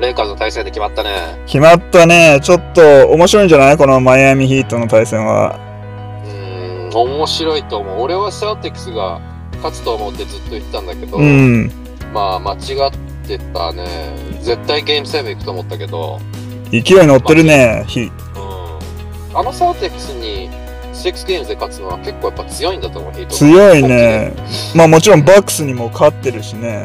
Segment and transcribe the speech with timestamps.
[0.00, 1.42] レイカーズの対戦で決まったね。
[1.46, 2.40] 決まったね。
[2.42, 3.76] ちょっと面白いんじゃない？
[3.76, 5.58] このマイアミヒートの対戦は。
[6.24, 8.00] うーん、面白いと思う。
[8.02, 9.20] 俺はセルティックスが
[9.56, 11.70] 勝つと思ってずっと言ってたんだけど、うん。
[12.12, 12.58] まあ間違っ
[13.26, 13.86] てたね。
[14.40, 16.18] 絶対ゲームセブン行くと思ったけど、
[16.70, 18.10] 勢い乗ってるね、ヒうん。
[19.38, 20.50] あのセルティックスに
[20.92, 23.34] 6ゲームで勝つのは結構やっぱ強いんだと思う、ヒート。
[23.34, 24.32] 強いね。
[24.74, 26.84] まあもちろんバックスにも勝ってるしね。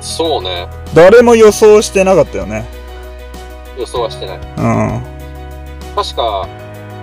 [0.00, 0.68] そうね。
[0.94, 2.66] 誰も予想してなかったよね。
[3.78, 4.38] 予想はしてない。
[4.38, 5.02] うん。
[5.94, 6.48] 確か、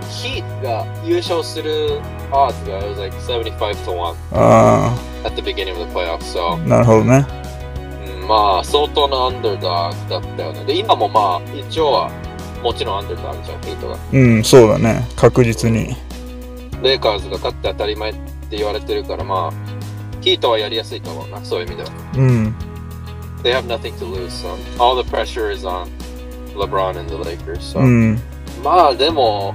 [0.09, 1.99] ヒートが優勝する
[2.31, 6.33] odds が it was like 75 to 1あ at the beginning of the playoffs.
[6.33, 7.25] So, あ、なるほどね。
[8.21, 10.65] うんまあ、相当なアンダーダーだったよね。
[10.65, 12.11] で、今もまあ、一応は、
[12.63, 13.97] もちろんアンダーダーじゃん、ヒートが。
[14.11, 15.07] うん、そうだね。
[15.15, 15.95] 確実に。
[16.81, 21.89] レイカーズが勝って当たり前って言われてるから、まあ、ヒートはやりやすいと思うな、そういう意味では。
[22.15, 22.55] うん。
[23.43, 25.89] They have nothing to lose, so all the pressure is on
[26.55, 27.61] LeBron and the Lakers.
[27.73, 27.79] So.
[27.79, 28.19] うん。
[28.63, 29.53] まあ、でも、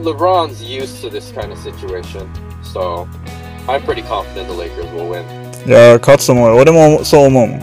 [0.00, 2.26] LeBron's used to this kind of situation,
[2.62, 3.06] so
[3.68, 5.24] I'm pretty confident the Lakers will win.
[5.66, 6.56] いやー、勝つと思うよ。
[6.56, 7.60] 俺もそう思うもん。
[7.60, 7.62] う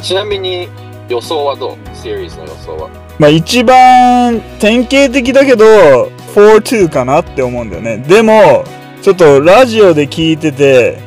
[0.00, 0.68] ちなみに
[1.08, 2.90] 予想はどうシリーズの予想は。
[3.18, 7.98] まあ一番典型的だけど、4-2かなって思うんだよね。
[7.98, 8.64] でも、
[9.02, 10.98] ちょっとラジオで聞いてて、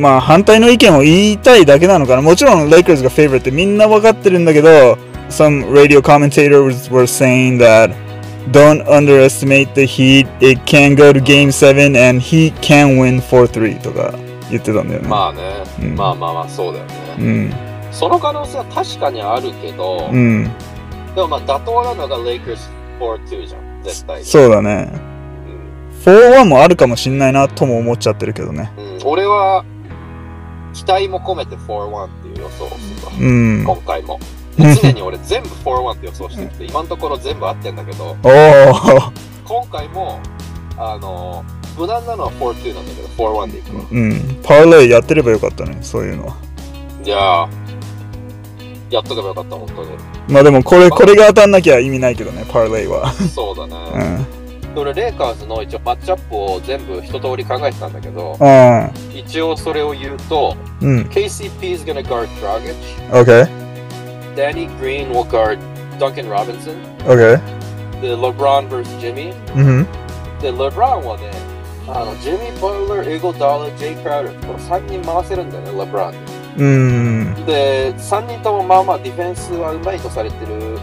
[0.00, 2.22] まあ反対の意見を言いたいだけなのかな。
[2.22, 4.96] もちろん Lakers が favorite ってみんな分かってるんだけど、
[5.28, 7.94] some radio commentators were saying that
[8.50, 10.26] don't underestimate the Heat.
[10.40, 14.14] It can go to game 7 and Heat can win 4-3とか
[14.50, 15.08] 言ってたんだよね。
[15.08, 16.86] まあね、うんまあまあまあそうだよ
[17.18, 17.44] うね。
[17.48, 17.54] ん。
[17.92, 20.44] その可能性は確かにあるけど、うん。
[21.14, 22.58] でもまあ妥当なのが Lakers
[22.98, 24.24] 4-2じゃん、絶対に。
[24.24, 24.90] そうだね。
[26.04, 28.72] 4-1もあるかもしんないなとも思っちゃってるけどね。
[28.78, 29.64] うんうん俺は
[30.72, 33.12] 期待も込めて4-1っていう予想をするわ。
[33.18, 33.64] うん。
[33.64, 34.18] 今回も。
[34.22, 38.16] うん常に俺全部4-1って予想してて、今のところ全部合ってんだけど。
[38.22, 40.20] 今回も、
[40.76, 41.44] あの、
[41.78, 43.82] 無難なのは4-2なんだけど、4-1でいくわ。
[43.90, 44.40] うん。
[44.42, 46.36] パーレイやってればよかったね、そういうのは。
[47.04, 49.88] いやー、やっとけばよかった、本当に。
[50.28, 53.10] まあでもこれ、これが当たんなきゃ意味ないけどね、パーレイは。
[53.12, 54.39] そうだうね。
[54.74, 54.78] ん。
[54.78, 58.90] 俺、レイカーズの一応マッチアップを全部一通り考えてたんだけど、うん。
[59.16, 61.02] 一応それを言うと、うん。
[61.10, 62.74] KCP is gonna guard Dragic,
[63.10, 63.48] OK。
[64.36, 65.58] Danny Green will guard
[65.98, 67.40] Duncan Robinson, OK。
[68.00, 68.98] で、LeBron vs.
[69.00, 69.86] Jimmy, うん。
[70.40, 71.30] で、LeBron はね、
[71.86, 76.40] あの、ジミー・バトラー、エゴ・ダーラ、ジェイ・クラウダー、この3人回せるんだよね、LeBron。
[76.58, 77.46] うん。
[77.46, 80.78] で、3人ともまあまあディフェンスはうまいとされてる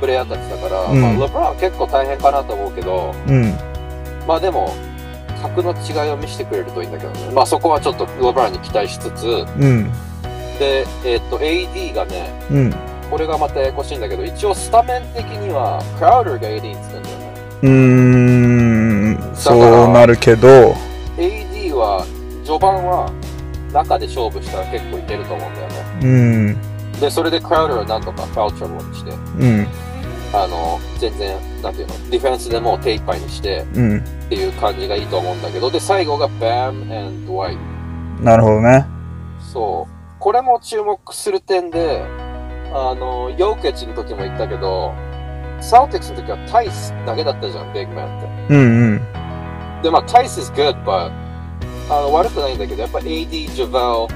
[0.00, 3.54] プレイヤーたちだから、うんまあ、レブランは結構大変かなと思うけど、うん。
[4.26, 4.74] まあでも、
[5.42, 7.30] 格の違いを見せてくれるといいんだけどね。
[7.32, 9.90] まあそこはちょっとレブランに期待しつつ、うん。
[10.58, 12.74] で、えっと、AD がね、うん。
[13.10, 17.34] これがまたややこしいんだけど、一応スタメン的には、クラウダーが AD につくんだよね。
[17.62, 17.70] うー
[19.32, 19.34] ん。
[19.34, 20.48] そうなるけど、
[21.16, 22.04] AD は、
[22.44, 23.10] 序盤は、
[23.72, 25.74] 中で勝負したら結構いけると思うんだよね。
[26.02, 27.00] うん。
[27.00, 29.14] で、それでクラウダーはなんとかファウルトラブルにして、う
[29.46, 29.66] ん。
[30.32, 33.98] あの、全然、なんていうの、ディフェンスでもう手一杯にして、うん。
[33.98, 37.58] っていう感じがいいと思うんだけど、で、最後が Bam and Dwight。
[38.22, 38.86] なるほどね。
[39.52, 39.94] そう。
[40.20, 42.04] これも注目する点で、
[42.72, 44.92] あの、ヨーケッチの時も言ったけど、
[45.60, 48.54] サウティックスの時はタイスだけだったじゃん、ビッグマンって。
[48.54, 49.82] うんうん。
[49.82, 51.10] で、まあ、タイス is good, but、
[51.90, 54.08] あの、悪くないんだけど、やっぱ AD、ジョヴェ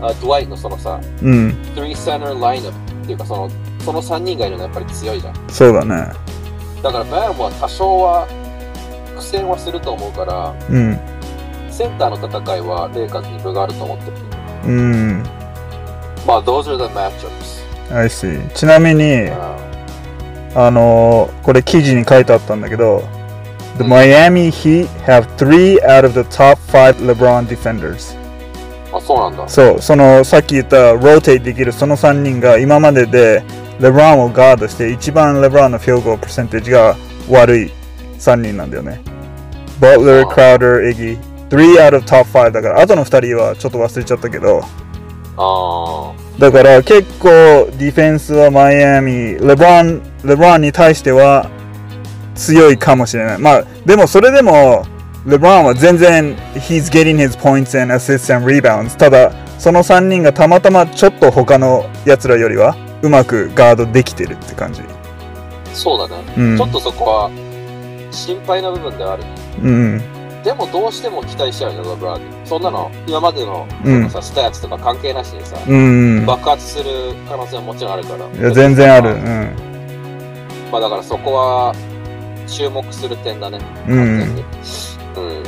[0.00, 1.48] ル、あドワイトのそのさ、うん。
[1.74, 3.50] 3 center ラインアップっていうか、その、
[3.88, 5.34] その3人がいるのはやっぱり強いじゃん。
[5.48, 6.12] そうだね。
[6.82, 8.28] だから、バンは多少は
[9.16, 10.98] 苦戦はすると思うから、うん。
[11.70, 14.16] センターの戦いはレイカーズに分があると思ってる。
[14.66, 15.22] うん。
[16.26, 17.96] まあ、those are the matchups.
[17.96, 18.46] I see.
[18.52, 19.30] ちなみに、
[20.54, 23.02] あのーこれ記事に書いてあったんだけど、
[23.78, 28.18] The Miami Heat have three out of the top five LeBron defenders.
[28.92, 29.48] あ、そうなんだ。
[29.48, 33.42] そう、そのさっき言ったローテイできるその3人が今までで
[33.80, 36.96] レブランをガードして一番レブランのフィールドパーセンテージが
[37.30, 37.70] 悪い
[38.18, 39.00] 3人なんだよね。
[39.80, 41.18] Butler, あ Crowder, Iggy.
[41.48, 44.62] 3 out of top 5だから、あとの2人はちょっと忘れちゃったけど、
[45.36, 47.28] あだから結構
[47.78, 51.48] ディフェンスはマイアミ、レブロン、レブロンに対しては
[52.34, 53.38] 強いかもしれない。
[53.38, 54.84] まあ、でもそれでも、
[55.26, 58.96] レブロンは全然、he's getting his points and assists and rebounds。
[58.96, 64.82] ただ、その3人がたまたまちょっと他の奴らよりはうまくガードできてるって感じ。
[64.82, 64.84] あ、
[65.74, 66.34] そうだね。
[66.36, 66.56] うん。
[66.56, 67.30] ちょっとそこは
[68.10, 69.24] 心配な部分ではある。
[69.62, 70.02] うん。
[70.42, 72.26] でもどうしても期待しちゃうよレブロンに。
[72.44, 76.24] そんなの、今までのうんさ、スタッツとか関係なしにさ、うん。
[76.26, 76.90] 爆発する
[77.28, 78.26] 可能性はもちろんあるから。
[78.26, 79.10] いや、全然ある。
[79.10, 79.52] うん。
[80.72, 81.74] まあだからそこは
[82.46, 83.58] 注目する点だね。
[83.88, 84.42] うん完全に。
[84.42, 85.42] うん。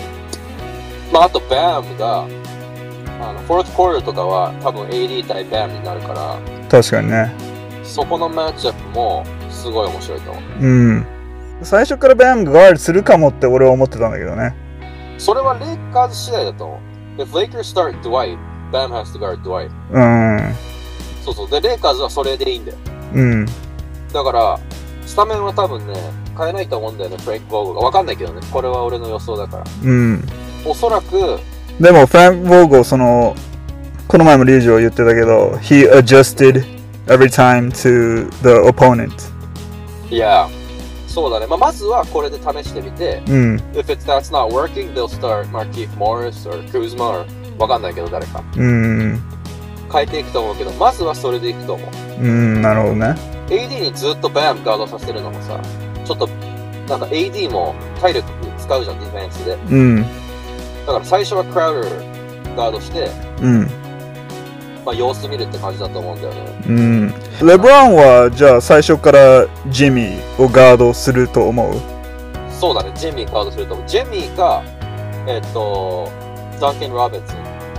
[1.12, 2.26] まああと、バームが、
[3.20, 6.38] あの、フォースコールとかは多分 AD 対バームになるから、
[6.70, 7.32] 確かにね。
[7.82, 10.44] そこのマッチアップもすごい面白いと思う。
[10.60, 11.06] うん。
[11.62, 14.54] 最初からバンがガードするかもって俺は思ってたんだけどね。
[15.18, 16.80] それはレイカーズ次第だと思
[17.18, 17.22] う。
[17.22, 18.38] If Lakers start Dwight,
[18.72, 19.70] Bam has to guard Dwight.
[19.90, 20.54] うん。
[21.24, 21.50] そうそう。
[21.50, 22.78] で、レイカーズはそれでいいんだよ。
[23.14, 23.46] うん。
[24.12, 24.58] だから、
[25.04, 25.94] スタメンは多分ね、
[26.38, 27.80] 変えないと思うんだよね、フレンク・ボーグが。
[27.80, 28.40] わかんないけどね。
[28.52, 29.64] これは俺の予想だから。
[29.84, 30.24] うん。
[30.64, 31.38] おそらく、
[31.80, 33.34] でも、フランク・ボーゴ、その、
[34.10, 36.64] この前もリュウジは言ってたけど、he adjusted
[37.06, 39.12] every time to the opponent.
[40.10, 40.48] いや、
[41.06, 41.46] そうだね。
[41.46, 43.56] まあ、まずはこれで試してみて、うん。
[43.72, 47.26] if it's that's not working, they'll start Markeith Morris or Kuzma or
[47.56, 48.42] わかんないけど誰か。
[48.56, 49.22] うん。
[49.92, 51.88] 変えていくと思うけど、まずはそれでいくと思う。
[52.20, 53.14] うん、なるほどね。
[53.46, 55.56] AD にずっとバムガードさせるのもさ、
[56.04, 56.26] ちょっと、
[56.88, 58.28] なんか AD も体力
[58.58, 59.54] 使うじゃん、ディフェンスで。
[59.70, 60.02] うん。
[60.84, 63.08] だから最初はクラウダーガードして、
[63.40, 63.79] うん。
[64.84, 66.40] まあ様子見るって感じだと思うんだよね。
[66.68, 67.14] うん。
[67.46, 71.74] レブランは、じゃあ最初からジミーをガードすると思う？
[72.50, 73.86] そうだね、ジェミーガードすると思う。
[73.88, 74.62] ジェミーか、
[75.26, 76.08] えっと、
[76.60, 77.36] ダンケン・ロビンソン。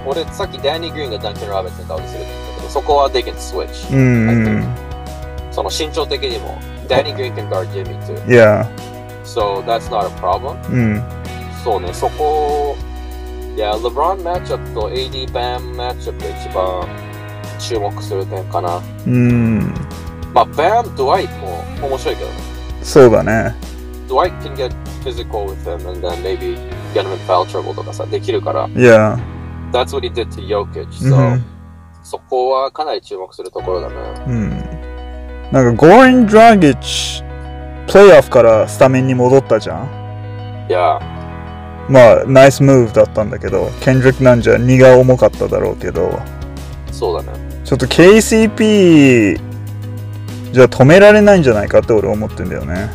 [0.07, 3.93] 俺、さっきダニー・グリーンがダンケン・ロビンソンガードするって言ったけど、そこは they can switch。
[3.93, 4.67] うん。
[5.51, 6.57] その身長的にも、
[6.87, 8.15] ダニー・グリーン can guard Jimmy too.
[8.25, 8.65] Yeah.
[9.23, 10.55] So that's not a problem.
[10.71, 11.03] うん。
[11.63, 12.75] そうね、そこ、
[13.55, 16.87] いや、レブロンマッチアップと AD バンマッチアップが一番
[17.59, 18.81] 注目する点かな。
[19.05, 19.73] うん。
[20.33, 22.35] まあ、バン、ドワイトも面白いけどね。
[22.81, 23.55] そうだね。
[24.07, 26.57] Dwight can get physical with him and then maybe
[26.93, 28.67] get him in foul trouble とかさ、できるから。
[28.69, 29.17] Yeah.
[29.71, 30.85] That's what he did to Jokic.
[30.85, 31.43] う So, ん。
[32.03, 33.95] そこはかなり注目するところだね。
[34.27, 34.49] うん。
[35.51, 37.23] なんか、ゴーリン・ドラギッチ、
[37.87, 40.67] プレイオフからスタメンに戻ったじゃん。
[40.69, 40.99] いや、
[41.91, 46.19] まあ、ナイスムーブだったんだけど、ケンドリックなんじゃ荷が重かっただろうけど、
[46.89, 47.37] そうだね。
[47.65, 49.39] ちょっと KCP
[50.53, 52.89] じゃ止められないんじゃないかって俺思ってんだよね。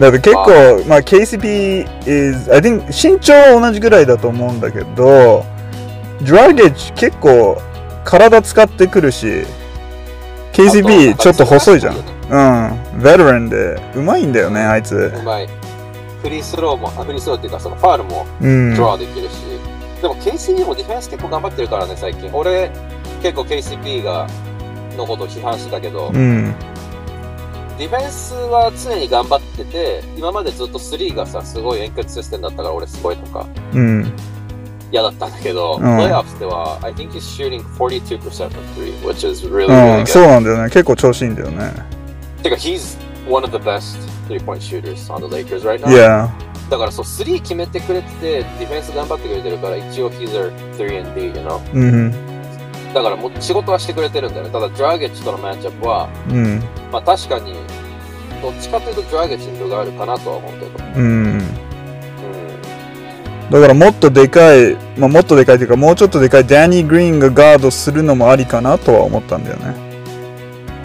[0.00, 5.44] だって結まあ構、まあ KCP is, I think 身長は同じぐらいだと思うんだけど、
[6.22, 7.62] ドラゲッジ結構
[8.04, 9.44] 体使ってくるし、
[10.52, 11.94] KCP ちょっと細いじゃん。
[11.94, 13.02] うん。
[13.02, 15.12] ベテランでうまいんだよね、あいつ。
[15.16, 15.48] うまい。
[16.26, 18.74] フリースローも、あフリースローっていうか、そのファールもうん。
[18.74, 19.42] ドラーできるし、
[20.02, 22.28] でも KCP もディフェンス結構頑張ってるからね、最近。
[22.34, 22.70] 俺、
[23.22, 24.26] 結構 KCP が、
[24.96, 26.52] のことを批判してたけど、うん。
[27.78, 34.12] ディフェンスは常に頑張ってて、今までずっと3がさ、すごいエンクシステムだったから俺すごいとかうん。
[34.90, 40.06] 嫌だったんだけど、んプレイオフでは、I think he's shooting 42% of 3, which is really, う really ん、good.
[40.06, 40.64] そうなんだよね。
[40.64, 41.72] 結構調子いいんだよね。
[42.42, 45.88] てか、he's one of the best three-point shooters on the Lakers right now.
[45.88, 46.28] Yeah.
[46.70, 51.60] だからそう、3決めてくれてて、ディフェンス頑張ってくれてるから、一応 he's our 3 and D, you know?
[51.72, 52.12] うん。
[52.92, 54.50] だからもう仕事はしてくれてるんだよね。
[54.50, 56.62] ただ、ドラゲッジとのマッチアップは、うん。
[56.90, 57.54] まあ確かに、
[58.42, 60.70] どっちかというとドラゲッジに分があるかなとは思うけど。
[60.96, 61.04] うん。
[61.04, 61.40] うん。
[63.50, 69.74] だからもっとでかい、まあ、もっとでかいというか、もうちょっとでかいダニー・グリーンがガードするのもありかなとは思ったんだよね。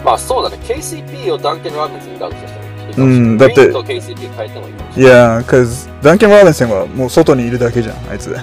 [0.04, 0.62] まあそうだね。
[0.62, 2.61] KCP をダンケン・ロビンソンにガードさせた
[2.96, 3.30] かもしれない。
[3.30, 5.12] うんだってグリーンと KCP 変えてもいいかもしれない。
[5.12, 8.36] いやー、cause ダンケン・ロビンソンはもう外にいるだけじゃん、あいつ。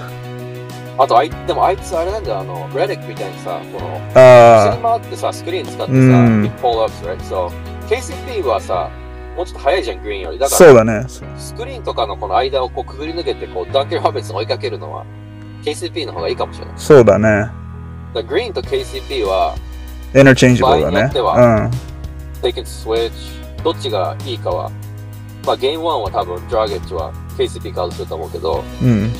[0.98, 7.48] あとあい、でもあいつあれなんだよ、あの、レディックみたいにさ、この、走り回ってさ、スクリーン使ってさ、うん big pull-ups、right?
[7.48, 7.50] So,
[7.88, 8.90] KCP はさ、
[9.36, 10.38] もうちょっと速いじゃん、グリーンより。
[10.38, 11.04] だから、そうだね。
[11.38, 15.04] スクリーンとかのこの間をこうくぐり抜けて、こう、ダンカン・ロビンソンを追いかけるのは、
[15.64, 16.74] KCP の方がいいかもしれない。
[16.76, 17.28] そうだね。
[18.14, 19.54] だからグリーンと KCP は、
[20.14, 21.10] interchangeable だね。
[21.14, 21.70] うん。
[22.42, 23.10] they can switch。
[23.62, 24.70] どっちがいいかは、
[25.46, 29.12] まあ、ゲーム1は多分、ドラギッチは KCP ガードすると思うけど、うん。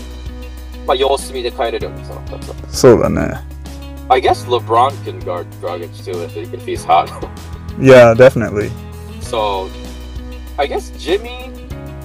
[0.86, 2.54] まあ、様子見で変えれるよね、その2つは。
[2.68, 3.34] そうだね。
[4.08, 7.08] I guess LeBron can guard Dragic too if, he- if he's hot.
[7.78, 8.70] Yeah, definitely.
[9.20, 9.68] so,
[10.58, 11.50] I guess Jimmy,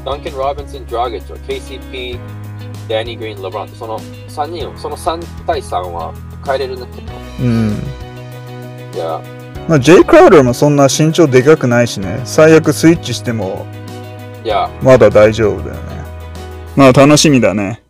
[0.05, 2.19] Duncan Robinson, Dragic は KCP、
[2.87, 6.13] Danny Green、LeBron その3人を、その3対3は
[6.45, 6.87] 変えれるね。
[7.41, 7.83] うん。
[8.93, 9.19] いや、
[9.67, 10.03] まあ、J.
[10.03, 12.21] クラウダーもそんな身長でかくないしね。
[12.23, 13.65] 最悪スイッチしても
[14.83, 15.81] まだ大丈夫だよね。
[16.75, 17.81] まあ楽しみだね。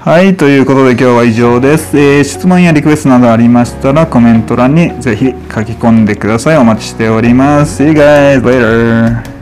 [0.00, 1.98] はい、ということで今日は以上です。
[1.98, 5.32] えー質問やリクエストなどありましたらコメント欄にぜひ書
[5.64, 6.56] き込んでください。
[6.56, 7.82] お待ちしております。
[7.82, 9.41] See you guys later!